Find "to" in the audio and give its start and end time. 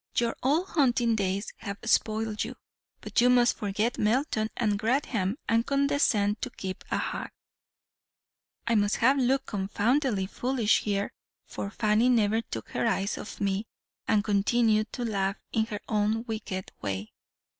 6.41-6.49, 14.93-15.05